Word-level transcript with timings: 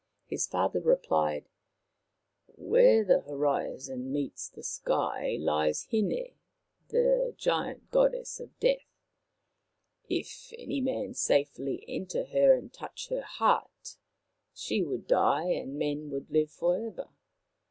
His 0.25 0.47
father 0.47 0.79
replied:" 0.79 1.45
Where 2.47 3.05
the 3.05 3.19
horizon 3.19 4.11
meets 4.11 4.49
the 4.49 4.63
sky 4.63 5.37
lies 5.39 5.85
Hin6, 5.93 6.33
the 6.87 7.35
giant 7.37 7.91
Goddess 7.91 8.39
of 8.39 8.59
Death. 8.59 8.95
If 10.09 10.53
any 10.57 10.81
man 10.81 11.13
safely 11.13 11.85
enter 11.87 12.25
her 12.25 12.55
and 12.57 12.73
touch 12.73 13.09
her 13.09 13.21
heart, 13.21 13.97
she 14.55 14.81
would 14.81 15.05
die 15.07 15.49
and 15.49 15.77
men 15.77 16.09
would 16.09 16.31
live 16.31 16.49
for 16.49 16.83
ever. 16.83 17.09